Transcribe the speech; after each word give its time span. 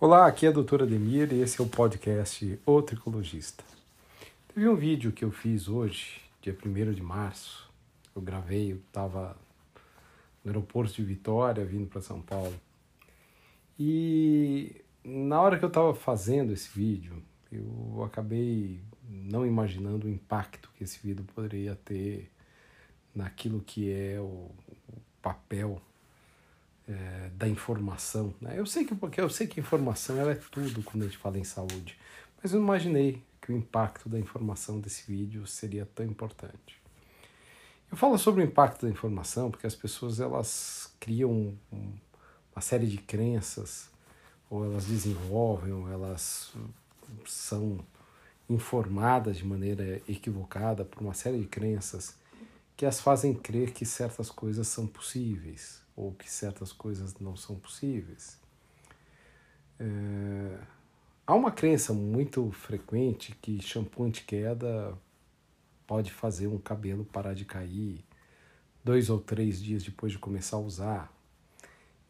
Olá, 0.00 0.28
aqui 0.28 0.46
é 0.46 0.48
a 0.48 0.52
doutora 0.52 0.86
Demir 0.86 1.32
e 1.32 1.40
esse 1.40 1.60
é 1.60 1.64
o 1.64 1.66
podcast 1.66 2.56
O 2.64 2.80
Tricologista. 2.80 3.64
Teve 4.46 4.68
um 4.68 4.76
vídeo 4.76 5.10
que 5.10 5.24
eu 5.24 5.32
fiz 5.32 5.66
hoje, 5.68 6.20
dia 6.40 6.56
1 6.64 6.92
de 6.92 7.02
março. 7.02 7.68
Eu 8.14 8.22
gravei, 8.22 8.70
eu 8.70 8.76
estava 8.76 9.36
no 10.44 10.52
aeroporto 10.52 10.94
de 10.94 11.02
Vitória, 11.02 11.64
vindo 11.64 11.88
para 11.88 12.00
São 12.00 12.22
Paulo. 12.22 12.54
E 13.76 14.84
na 15.02 15.40
hora 15.40 15.58
que 15.58 15.64
eu 15.64 15.68
estava 15.68 15.92
fazendo 15.92 16.52
esse 16.52 16.68
vídeo, 16.68 17.20
eu 17.50 18.04
acabei 18.04 18.80
não 19.02 19.44
imaginando 19.44 20.06
o 20.06 20.10
impacto 20.10 20.70
que 20.76 20.84
esse 20.84 21.04
vídeo 21.04 21.24
poderia 21.34 21.74
ter 21.74 22.30
naquilo 23.12 23.60
que 23.60 23.90
é 23.90 24.20
o, 24.20 24.48
papel 25.20 25.82
é, 26.88 27.30
da 27.34 27.46
informação. 27.46 28.34
Né? 28.40 28.58
Eu 28.58 28.66
sei 28.66 28.84
que 28.84 28.94
porque 28.94 29.20
eu 29.20 29.28
sei 29.28 29.46
que 29.46 29.60
informação 29.60 30.16
ela 30.16 30.32
é 30.32 30.40
tudo 30.50 30.82
quando 30.82 31.02
a 31.02 31.06
gente 31.06 31.18
fala 31.18 31.38
em 31.38 31.44
saúde, 31.44 31.98
mas 32.42 32.52
eu 32.52 32.58
não 32.58 32.66
imaginei 32.66 33.22
que 33.40 33.52
o 33.52 33.56
impacto 33.56 34.08
da 34.08 34.18
informação 34.18 34.80
desse 34.80 35.10
vídeo 35.10 35.46
seria 35.46 35.86
tão 35.94 36.06
importante. 36.06 36.80
Eu 37.90 37.96
falo 37.96 38.18
sobre 38.18 38.42
o 38.42 38.44
impacto 38.44 38.84
da 38.86 38.90
informação 38.90 39.50
porque 39.50 39.66
as 39.66 39.74
pessoas 39.74 40.20
elas 40.20 40.92
criam 41.00 41.54
uma 42.52 42.60
série 42.60 42.86
de 42.86 42.98
crenças 42.98 43.88
ou 44.50 44.64
elas 44.64 44.84
desenvolvem 44.86 45.72
ou 45.72 45.88
elas 45.90 46.52
são 47.26 47.78
informadas 48.48 49.38
de 49.38 49.44
maneira 49.44 50.00
equivocada 50.08 50.84
por 50.84 51.02
uma 51.02 51.14
série 51.14 51.38
de 51.38 51.46
crenças 51.46 52.16
que 52.78 52.86
as 52.86 53.00
fazem 53.00 53.34
crer 53.34 53.72
que 53.72 53.84
certas 53.84 54.30
coisas 54.30 54.68
são 54.68 54.86
possíveis 54.86 55.82
ou 55.96 56.12
que 56.12 56.30
certas 56.30 56.72
coisas 56.72 57.12
não 57.18 57.36
são 57.36 57.56
possíveis. 57.56 58.38
É... 59.80 60.60
Há 61.26 61.34
uma 61.34 61.50
crença 61.50 61.92
muito 61.92 62.52
frequente 62.52 63.36
que 63.42 63.60
shampoo 63.60 64.04
anti-queda 64.04 64.96
pode 65.88 66.12
fazer 66.12 66.46
um 66.46 66.56
cabelo 66.56 67.04
parar 67.04 67.34
de 67.34 67.44
cair 67.44 68.04
dois 68.84 69.10
ou 69.10 69.18
três 69.18 69.60
dias 69.60 69.82
depois 69.82 70.12
de 70.12 70.18
começar 70.20 70.56
a 70.56 70.60
usar 70.60 71.12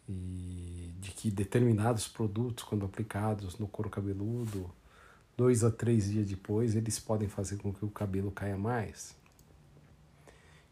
e 0.06 0.92
de 1.00 1.12
que 1.12 1.30
determinados 1.30 2.06
produtos, 2.06 2.62
quando 2.64 2.84
aplicados 2.84 3.58
no 3.58 3.66
couro 3.66 3.88
cabeludo, 3.88 4.70
dois 5.34 5.64
a 5.64 5.70
três 5.70 6.10
dias 6.10 6.28
depois, 6.28 6.76
eles 6.76 6.98
podem 6.98 7.26
fazer 7.26 7.56
com 7.56 7.72
que 7.72 7.86
o 7.86 7.90
cabelo 7.90 8.30
caia 8.30 8.58
mais. 8.58 9.16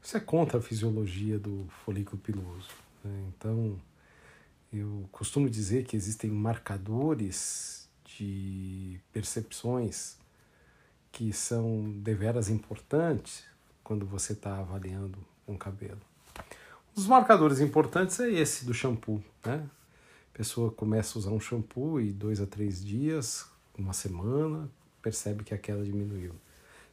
Isso 0.07 0.17
é 0.17 0.21
contra 0.21 0.61
a 0.61 0.63
fisiologia 0.63 1.37
do 1.37 1.67
folículo 1.85 2.17
piloso. 2.19 2.69
Né? 3.03 3.25
Então, 3.27 3.77
eu 4.73 5.09
costumo 5.11 5.51
dizer 5.51 5.85
que 5.85 5.97
existem 5.97 6.31
marcadores 6.31 7.89
de 8.05 9.01
percepções 9.13 10.17
que 11.11 11.33
são 11.33 11.91
deveras 11.91 12.49
importantes 12.49 13.43
quando 13.83 14.07
você 14.07 14.33
está 14.33 14.61
avaliando 14.61 15.19
um 15.45 15.57
cabelo. 15.57 16.01
Um 16.39 16.95
dos 16.95 17.09
marcadores 17.09 17.59
importantes 17.59 18.21
é 18.21 18.31
esse 18.31 18.65
do 18.65 18.73
shampoo. 18.73 19.21
Né? 19.45 19.69
A 20.33 20.39
pessoa 20.39 20.71
começa 20.71 21.19
a 21.19 21.21
usar 21.21 21.31
um 21.31 21.41
shampoo 21.41 22.01
e 22.01 22.13
dois 22.13 22.41
a 22.41 22.47
três 22.47 22.85
dias, 22.85 23.45
uma 23.77 23.93
semana, 23.93 24.71
percebe 25.03 25.43
que 25.43 25.53
a 25.53 25.59
queda 25.59 25.83
diminuiu. 25.83 26.33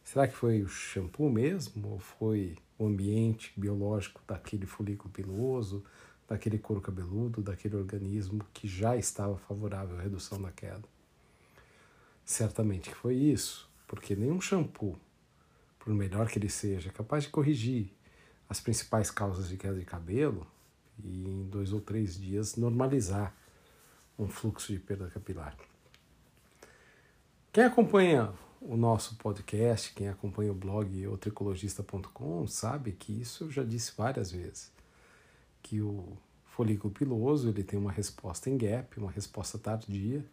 Será 0.04 0.28
que 0.28 0.36
foi 0.36 0.62
o 0.62 0.68
shampoo 0.68 1.30
mesmo? 1.30 1.90
Ou 1.90 2.00
foi 2.00 2.58
o 2.78 2.86
ambiente 2.86 3.54
biológico 3.56 4.22
daquele 4.28 4.66
folículo 4.66 5.10
piloso, 5.10 5.84
daquele 6.28 6.58
couro 6.58 6.82
cabeludo, 6.82 7.42
daquele 7.42 7.76
organismo 7.76 8.46
que 8.54 8.68
já 8.68 8.98
estava 8.98 9.38
favorável 9.38 9.98
à 9.98 10.02
redução 10.02 10.42
da 10.42 10.52
queda? 10.52 10.84
Certamente 12.26 12.90
que 12.90 12.96
foi 12.96 13.16
isso, 13.16 13.70
porque 13.88 14.16
nenhum 14.16 14.40
shampoo, 14.40 14.98
por 15.80 15.94
melhor 15.94 16.28
que 16.28 16.40
ele 16.40 16.50
seja, 16.50 16.90
é 16.90 16.92
capaz 16.92 17.24
de 17.24 17.30
corrigir 17.30 17.92
as 18.50 18.60
principais 18.60 19.10
causas 19.10 19.50
de 19.50 19.58
queda 19.58 19.78
de 19.78 19.86
cabelo 19.86 20.46
e 21.04 21.28
em 21.28 21.50
dois 21.50 21.74
ou 21.74 21.82
três 21.82 22.20
dias 22.20 22.56
normalizar 22.56 23.36
um 24.18 24.28
fluxo 24.28 24.72
de 24.72 24.80
perda 24.80 25.10
capilar. 25.10 25.58
Quem 27.52 27.66
acompanha 27.66 28.34
o 28.66 28.78
nosso 28.78 29.16
podcast, 29.16 29.94
quem 29.94 30.08
acompanha 30.08 30.52
o 30.52 30.56
blog 30.56 31.08
otricologista.com, 31.08 32.48
sabe 32.48 32.94
que 32.94 33.12
isso 33.22 33.44
eu 33.44 33.52
já 33.52 33.64
disse 33.64 33.92
várias 33.98 34.32
vezes, 34.32 34.72
que 35.62 35.82
o 35.82 36.18
folículo 36.46 36.94
piloso 36.94 37.50
ele 37.50 37.64
tem 37.64 37.78
uma 37.78 37.92
resposta 37.92 38.50
em 38.50 38.58
gap, 38.58 38.98
uma 38.98 39.12
resposta 39.12 39.58
tardia. 39.58 40.24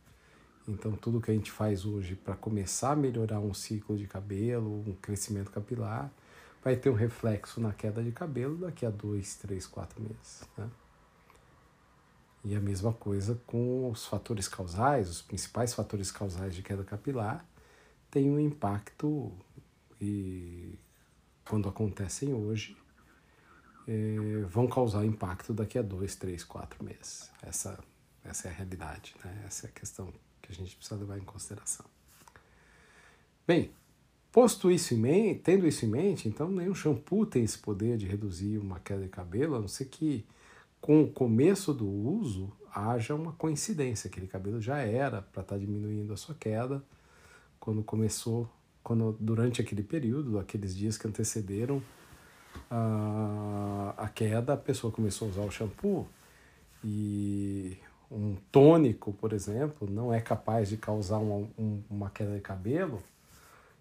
Então 0.69 0.93
tudo 0.93 1.21
que 1.21 1.31
a 1.31 1.35
gente 1.35 1.51
faz 1.51 1.85
hoje 1.85 2.15
para 2.15 2.37
começar 2.37 2.93
a 2.93 2.97
melhorar 2.97 3.41
um 3.41 3.53
ciclo 3.53 3.97
de 3.97 4.07
cabelo, 4.07 4.85
um 4.87 4.95
crescimento 4.95 5.51
capilar, 5.51 6.11
vai 6.63 6.77
ter 6.77 6.91
um 6.91 6.95
reflexo 6.95 7.61
na 7.61 7.73
queda 7.73 8.03
de 8.03 8.13
cabelo 8.13 8.59
daqui 8.59 8.87
a 8.87 8.91
dois, 8.91 9.35
três, 9.37 9.67
quatro 9.67 10.01
meses. 10.01 10.43
Né? 10.57 10.69
E 12.45 12.55
a 12.55 12.61
mesma 12.61 12.93
coisa 12.93 13.41
com 13.47 13.91
os 13.91 14.07
fatores 14.07 14.47
causais, 14.47 15.11
os 15.11 15.21
principais 15.21 15.75
fatores 15.75 16.13
causais 16.13 16.55
de 16.55 16.63
queda 16.63 16.85
capilar, 16.85 17.45
têm 18.11 18.31
um 18.31 18.41
impacto 18.41 19.33
e 20.01 20.79
quando 21.49 21.69
acontecem 21.69 22.33
hoje 22.33 22.77
é, 23.87 24.45
vão 24.49 24.67
causar 24.67 25.05
impacto 25.05 25.53
daqui 25.53 25.79
a 25.79 25.83
dois, 25.83 26.15
três, 26.17 26.45
quatro 26.45 26.85
meses. 26.85 27.31
Essa, 27.43 27.79
essa 28.25 28.49
é 28.49 28.51
a 28.51 28.55
realidade, 28.55 29.15
né? 29.25 29.43
essa 29.47 29.67
é 29.67 29.71
a 29.71 29.73
questão 29.73 30.13
que 30.41 30.53
a 30.53 30.55
gente 30.55 30.77
precisa 30.77 30.99
levar 30.99 31.19
em 31.19 31.25
consideração. 31.25 31.85
Bem, 33.47 33.71
posto 34.31 34.71
isso 34.71 34.95
em 34.95 34.99
mente, 34.99 35.41
tendo 35.41 35.67
isso 35.67 35.85
em 35.85 35.89
mente, 35.89 36.29
então 36.29 36.51
nenhum 36.51 36.75
shampoo 36.75 37.27
tem 37.27 37.43
esse 37.43 37.59
poder 37.59 37.97
de 37.97 38.07
reduzir 38.07 38.59
uma 38.59 38.79
queda 38.79 39.03
de 39.03 39.09
cabelo, 39.09 39.57
a 39.57 39.61
não 39.61 39.69
ser 39.69 39.87
que 39.87 40.25
com 40.81 41.03
o 41.03 41.11
começo 41.11 41.75
do 41.75 41.87
uso 41.89 42.53
haja 42.73 43.15
uma 43.15 43.33
coincidência, 43.33 44.09
aquele 44.09 44.29
cabelo 44.29 44.61
já 44.61 44.79
era 44.79 45.21
para 45.21 45.43
estar 45.43 45.55
tá 45.55 45.59
diminuindo 45.59 46.13
a 46.13 46.17
sua 46.17 46.35
queda 46.35 46.83
quando 47.61 47.85
começou, 47.85 48.49
quando 48.83 49.15
durante 49.21 49.61
aquele 49.61 49.83
período, 49.83 50.39
aqueles 50.39 50.75
dias 50.75 50.97
que 50.97 51.07
antecederam 51.07 51.83
a, 52.71 53.95
a 53.97 54.09
queda, 54.09 54.55
a 54.55 54.57
pessoa 54.57 54.93
começou 54.93 55.29
a 55.29 55.31
usar 55.31 55.43
o 55.43 55.51
shampoo 55.51 56.09
e 56.83 57.77
um 58.11 58.37
tônico, 58.51 59.13
por 59.13 59.33
exemplo, 59.33 59.89
não 59.89 60.13
é 60.13 60.21
capaz 60.21 60.69
de 60.69 60.77
causar 60.77 61.19
uma, 61.19 61.49
um, 61.59 61.83
uma 61.89 62.11
queda 62.11 62.35
de 62.35 62.41
cabelo, 62.41 63.03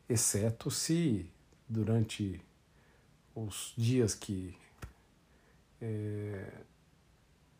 exceto 0.07 0.69
se 0.69 1.25
durante 1.67 2.40
os 3.34 3.73
dias 3.78 4.13
que 4.13 4.56
é, 5.81 6.51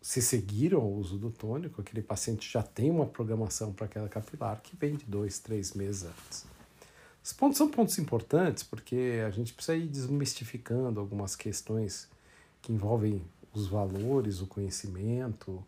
se 0.02 0.22
seguiram 0.22 0.80
ao 0.80 0.92
uso 0.92 1.18
do 1.18 1.30
tônico, 1.30 1.82
aquele 1.82 2.02
paciente 2.02 2.50
já 2.50 2.64
tem 2.64 2.90
uma 2.90 3.06
programação 3.06 3.74
para 3.74 3.88
queda 3.88 4.08
capilar 4.08 4.62
que 4.62 4.76
vem 4.76 4.96
de 4.96 5.06
dois, 5.06 5.40
três 5.40 5.74
meses 5.74 6.04
antes. 6.04 6.46
Os 7.24 7.34
pontos 7.34 7.58
são 7.58 7.70
pontos 7.70 7.98
importantes 8.00 8.64
porque 8.64 9.22
a 9.26 9.30
gente 9.30 9.54
precisa 9.54 9.78
ir 9.78 9.88
desmistificando 9.88 11.00
algumas 11.00 11.36
questões 11.36 12.08
que 12.62 12.72
envolvem 12.72 13.22
os 13.54 13.68
valores, 13.68 14.42
o 14.42 14.48
conhecimento, 14.48 15.64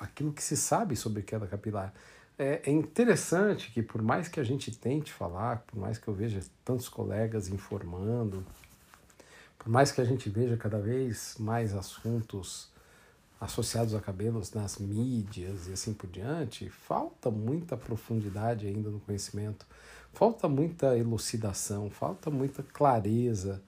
aquilo 0.00 0.32
que 0.32 0.42
se 0.42 0.56
sabe 0.56 0.94
sobre 0.94 1.22
queda 1.22 1.46
capilar. 1.46 1.92
É, 2.38 2.62
é 2.64 2.70
interessante 2.70 3.70
que, 3.70 3.82
por 3.82 4.00
mais 4.02 4.28
que 4.28 4.40
a 4.40 4.44
gente 4.44 4.74
tente 4.74 5.12
falar, 5.12 5.58
por 5.66 5.78
mais 5.78 5.98
que 5.98 6.08
eu 6.08 6.14
veja 6.14 6.40
tantos 6.64 6.88
colegas 6.88 7.48
informando, 7.48 8.44
por 9.58 9.68
mais 9.68 9.92
que 9.92 10.00
a 10.00 10.04
gente 10.04 10.28
veja 10.28 10.56
cada 10.56 10.78
vez 10.78 11.36
mais 11.38 11.74
assuntos 11.74 12.71
associados 13.44 13.94
a 13.94 14.00
cabelos 14.00 14.52
nas 14.52 14.78
mídias 14.78 15.68
e 15.68 15.72
assim 15.72 15.92
por 15.92 16.08
diante, 16.08 16.68
falta 16.70 17.30
muita 17.30 17.76
profundidade 17.76 18.66
ainda 18.66 18.88
no 18.90 19.00
conhecimento, 19.00 19.66
falta 20.12 20.48
muita 20.48 20.96
elucidação, 20.96 21.90
falta 21.90 22.30
muita 22.30 22.62
clareza 22.62 23.62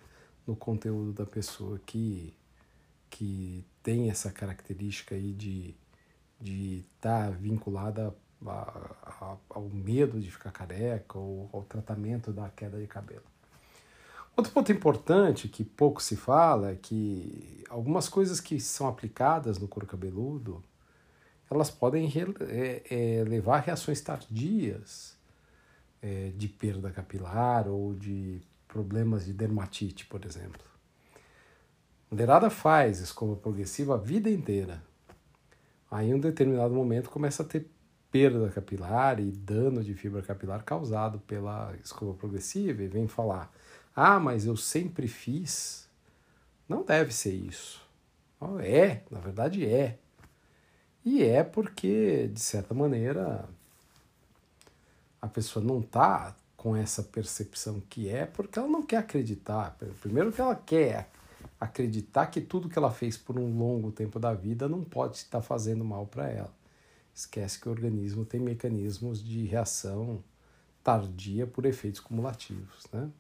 no 0.47 0.55
conteúdo 0.55 1.13
da 1.13 1.27
pessoa 1.27 1.81
que, 1.85 2.35
que 3.11 3.65
tem 3.83 4.11
essa 4.11 4.31
característica 4.31 5.15
aí 5.15 5.33
de 5.33 5.75
de 6.45 6.81
estar 6.81 7.27
tá 7.27 7.31
vinculada 7.31 8.15
a, 8.47 8.51
a, 8.51 9.37
ao 9.49 9.63
medo 9.63 10.21
de 10.21 10.31
ficar 10.31 10.53
careca 10.53 11.19
ou 11.19 11.49
ao 11.53 11.63
tratamento 11.63 12.33
da 12.33 12.51
queda 12.51 12.79
de 12.79 12.87
cabelo. 12.87 13.25
Outro 14.37 14.53
ponto 14.53 14.73
importante 14.73 15.49
que 15.49 15.65
pouco 15.65 16.03
se 16.03 16.17
fala 16.17 16.73
é 16.73 16.75
que 16.75 17.65
algumas 17.69 18.09
coisas 18.09 18.41
que 18.41 18.59
são 18.59 18.89
aplicadas 18.89 19.59
no 19.59 19.69
couro 19.69 19.87
cabeludo 19.87 20.63
elas 21.51 21.71
podem 21.71 22.11
é, 22.49 22.83
é, 22.91 23.25
levar 23.25 23.57
a 23.57 23.61
reações 23.61 24.01
tardias 24.01 25.17
é, 26.03 26.33
de 26.37 26.49
perda 26.49 26.91
capilar 26.91 27.69
ou 27.69 27.95
de 27.95 28.41
problemas 28.67 29.25
de 29.25 29.33
dermatite, 29.33 30.07
por 30.07 30.25
exemplo. 30.25 30.63
Mulherada 32.11 32.51
faz 32.51 33.01
escova 33.01 33.37
progressiva 33.37 33.95
a 33.95 33.99
vida 33.99 34.29
inteira. 34.29 34.83
Aí, 35.91 36.11
em 36.11 36.15
um 36.15 36.21
determinado 36.21 36.75
momento, 36.75 37.09
começa 37.09 37.43
a 37.43 37.47
ter 37.47 37.71
perda 38.11 38.49
capilar 38.51 39.21
e 39.21 39.31
dano 39.31 39.83
de 39.83 39.95
fibra 39.95 40.23
capilar 40.23 40.65
causado 40.65 41.19
pela 41.21 41.75
escova 41.83 42.15
progressiva 42.15 42.83
e 42.83 42.89
vem 42.89 43.07
falar: 43.07 43.53
ah, 43.95 44.19
mas 44.19 44.47
eu 44.47 44.57
sempre 44.57 45.07
fiz. 45.07 45.89
Não 46.69 46.83
deve 46.83 47.13
ser 47.13 47.33
isso. 47.33 47.83
É, 48.63 49.03
na 49.11 49.21
verdade 49.21 49.65
é. 49.65 49.99
E 51.05 51.23
é 51.23 51.45
porque, 51.45 52.29
de 52.29 52.41
certa 52.41 52.75
maneira, 52.75 53.49
a 55.21 55.29
pessoa 55.29 55.65
não 55.65 55.81
está 55.81 56.35
com 56.57 56.75
essa 56.75 57.03
percepção 57.03 57.81
que 57.91 58.09
é 58.09 58.25
porque 58.25 58.59
ela 58.59 58.69
não 58.69 58.83
quer 58.83 58.97
acreditar. 58.97 59.77
Primeiro 60.01 60.33
que 60.33 60.41
ela 60.41 60.57
quer 60.57 61.11
acreditar 61.61 62.27
que 62.27 62.41
tudo 62.41 62.69
que 62.69 62.79
ela 62.79 62.91
fez 62.91 63.17
por 63.17 63.39
um 63.39 63.59
longo 63.59 63.93
tempo 63.93 64.19
da 64.19 64.33
vida 64.35 64.69
não 64.69 64.83
pode 64.83 65.19
estar 65.19 65.43
fazendo 65.43 65.85
mal 65.85 66.07
para 66.07 66.29
ela. 66.29 66.53
Esquece 67.15 67.61
que 67.61 67.69
o 67.69 67.71
organismo 67.71 68.25
tem 68.25 68.41
mecanismos 68.41 69.23
de 69.23 69.45
reação 69.45 70.23
tardia 70.83 71.47
por 71.47 71.65
efeitos 71.65 72.01
cumulativos, 72.01 72.87
né? 72.93 73.11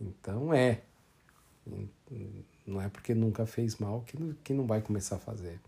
Então 0.00 0.52
é. 0.52 0.82
Não 2.66 2.80
é 2.80 2.88
porque 2.88 3.14
nunca 3.14 3.46
fez 3.46 3.76
mal 3.76 4.02
que, 4.02 4.16
que 4.42 4.52
não 4.52 4.66
vai 4.66 4.80
começar 4.80 5.16
a 5.16 5.20
fazer. 5.20 5.60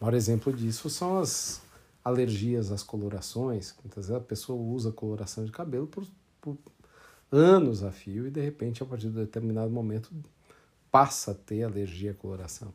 O 0.00 0.04
maior 0.04 0.14
exemplo 0.14 0.52
disso 0.52 0.90
são 0.90 1.18
as 1.18 1.62
alergias 2.04 2.70
às 2.70 2.82
colorações. 2.82 3.74
Muitas 3.82 4.08
vezes 4.08 4.22
a 4.22 4.24
pessoa 4.24 4.60
usa 4.60 4.92
coloração 4.92 5.44
de 5.44 5.52
cabelo 5.52 5.86
por, 5.86 6.06
por 6.40 6.58
anos 7.30 7.82
a 7.82 7.90
fio 7.90 8.26
e 8.26 8.30
de 8.30 8.40
repente, 8.40 8.82
a 8.82 8.86
partir 8.86 9.08
de 9.08 9.16
determinado 9.16 9.70
momento, 9.70 10.10
passa 10.90 11.30
a 11.32 11.34
ter 11.34 11.62
alergia 11.62 12.10
à 12.10 12.14
coloração. 12.14 12.72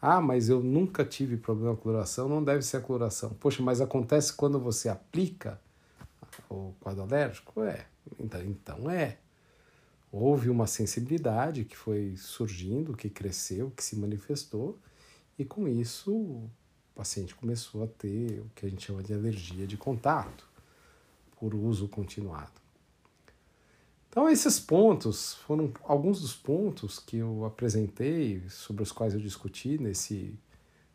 Ah, 0.00 0.20
mas 0.20 0.48
eu 0.48 0.62
nunca 0.62 1.04
tive 1.04 1.36
problema 1.36 1.74
com 1.74 1.82
coloração, 1.82 2.28
não 2.28 2.42
deve 2.42 2.62
ser 2.62 2.76
a 2.76 2.80
coloração. 2.80 3.30
Poxa, 3.40 3.62
mas 3.62 3.80
acontece 3.80 4.32
quando 4.32 4.60
você 4.60 4.88
aplica 4.88 5.60
o 6.48 6.72
quadro 6.80 7.02
alérgico? 7.02 7.62
É, 7.62 7.86
então, 8.18 8.42
então 8.42 8.90
é. 8.90 9.18
Houve 10.10 10.48
uma 10.48 10.66
sensibilidade 10.66 11.64
que 11.64 11.76
foi 11.76 12.16
surgindo, 12.16 12.96
que 12.96 13.10
cresceu, 13.10 13.70
que 13.70 13.84
se 13.84 13.96
manifestou, 13.96 14.78
e 15.38 15.44
com 15.44 15.68
isso 15.68 16.14
o 16.14 16.50
paciente 16.94 17.34
começou 17.34 17.84
a 17.84 17.86
ter 17.86 18.40
o 18.40 18.50
que 18.54 18.66
a 18.66 18.68
gente 18.68 18.86
chama 18.86 19.02
de 19.02 19.12
alergia 19.12 19.66
de 19.66 19.76
contato 19.76 20.48
por 21.38 21.54
uso 21.54 21.88
continuado. 21.88 22.58
Então, 24.08 24.28
esses 24.28 24.58
pontos 24.58 25.34
foram 25.34 25.72
alguns 25.84 26.20
dos 26.20 26.34
pontos 26.34 26.98
que 26.98 27.18
eu 27.18 27.44
apresentei, 27.44 28.42
sobre 28.48 28.82
os 28.82 28.90
quais 28.90 29.14
eu 29.14 29.20
discuti 29.20 29.78
nesse, 29.78 30.34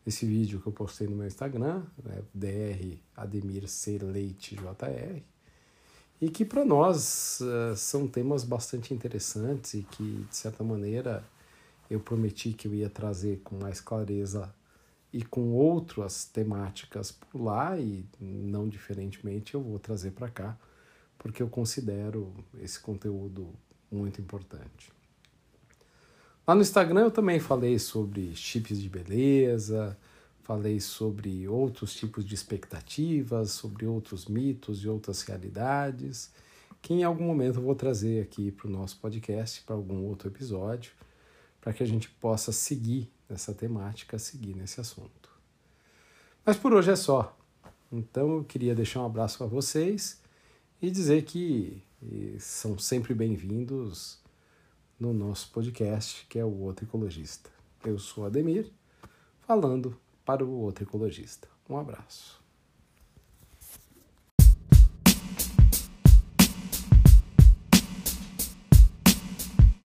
nesse 0.05 0.25
vídeo 0.25 0.59
que 0.59 0.67
eu 0.67 0.73
postei 0.73 1.07
no 1.07 1.15
meu 1.15 1.27
Instagram, 1.27 1.83
né, 2.03 2.21
DR 2.33 2.97
Ademir 3.15 3.69
C. 3.69 3.99
Leite 3.99 4.55
JR, 4.55 5.21
e 6.23 6.29
que 6.29 6.45
para 6.45 6.63
nós 6.63 7.41
uh, 7.41 7.75
são 7.75 8.07
temas 8.07 8.45
bastante 8.45 8.93
interessantes 8.93 9.73
e 9.73 9.83
que, 9.83 10.25
de 10.29 10.33
certa 10.33 10.63
maneira, 10.63 11.21
eu 11.89 11.99
prometi 11.99 12.53
que 12.53 12.65
eu 12.65 12.73
ia 12.73 12.89
trazer 12.89 13.41
com 13.43 13.57
mais 13.57 13.81
clareza 13.81 14.49
e 15.11 15.21
com 15.21 15.51
outras 15.51 16.23
temáticas 16.23 17.11
por 17.11 17.41
lá 17.41 17.77
e 17.77 18.05
não 18.21 18.69
diferentemente 18.69 19.53
eu 19.53 19.61
vou 19.61 19.77
trazer 19.77 20.11
para 20.11 20.29
cá, 20.29 20.57
porque 21.19 21.43
eu 21.43 21.49
considero 21.49 22.33
esse 22.61 22.79
conteúdo 22.79 23.49
muito 23.91 24.21
importante. 24.21 24.93
Lá 26.47 26.55
no 26.55 26.61
Instagram 26.61 27.01
eu 27.01 27.11
também 27.11 27.41
falei 27.41 27.77
sobre 27.77 28.33
chips 28.33 28.81
de 28.81 28.87
beleza, 28.87 29.97
falei 30.43 30.79
sobre 30.79 31.47
outros 31.47 31.93
tipos 31.95 32.23
de 32.23 32.35
expectativas, 32.35 33.51
sobre 33.51 33.85
outros 33.85 34.27
mitos 34.27 34.83
e 34.83 34.87
outras 34.87 35.21
realidades, 35.23 36.31
que 36.81 36.93
em 36.93 37.03
algum 37.03 37.25
momento 37.25 37.59
eu 37.59 37.63
vou 37.63 37.75
trazer 37.75 38.21
aqui 38.21 38.51
para 38.51 38.67
o 38.67 38.69
nosso 38.69 38.99
podcast, 38.99 39.61
para 39.63 39.75
algum 39.75 40.03
outro 40.03 40.27
episódio 40.27 40.91
para 41.63 41.71
que 41.71 41.81
a 41.81 41.85
gente 41.85 42.09
possa 42.09 42.51
seguir 42.51 43.09
nessa 43.29 43.53
temática, 43.53 44.19
seguir 44.19 44.53
nesse 44.53 44.81
assunto. 44.81 45.29
Mas 46.45 46.57
por 46.57 46.73
hoje 46.73 46.91
é 46.91 46.95
só. 46.97 47.37
Então 47.89 48.35
eu 48.35 48.43
queria 48.43 48.75
deixar 48.75 48.99
um 48.99 49.05
abraço 49.05 49.37
para 49.37 49.47
vocês 49.47 50.21
e 50.81 50.91
dizer 50.91 51.23
que 51.23 51.81
são 52.37 52.77
sempre 52.77 53.13
bem-vindos 53.13 54.19
no 54.99 55.13
nosso 55.13 55.51
podcast, 55.51 56.25
que 56.27 56.37
é 56.37 56.43
o 56.43 56.59
Outro 56.59 56.83
Ecologista. 56.83 57.49
Eu 57.85 57.97
sou 57.97 58.25
Ademir, 58.25 58.69
falando 59.47 59.97
para 60.25 60.43
o 60.43 60.51
Outro 60.61 60.83
Ecologista. 60.83 61.47
Um 61.69 61.77
abraço. 61.77 62.42